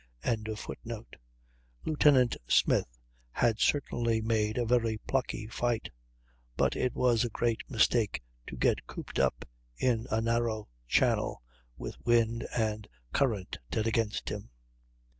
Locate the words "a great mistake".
7.23-8.23